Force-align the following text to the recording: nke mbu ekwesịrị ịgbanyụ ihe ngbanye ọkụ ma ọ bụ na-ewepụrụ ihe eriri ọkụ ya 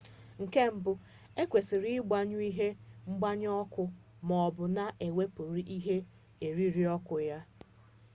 nke 0.43 0.61
mbu 0.75 0.93
ekwesịrị 1.41 1.89
ịgbanyụ 1.99 2.39
ihe 2.49 2.67
ngbanye 3.11 3.49
ọkụ 3.61 3.83
ma 4.25 4.33
ọ 4.45 4.47
bụ 4.55 4.63
na-ewepụrụ 4.75 5.57
ihe 5.77 5.97
eriri 6.45 6.83
ọkụ 6.95 7.15
ya 7.27 7.39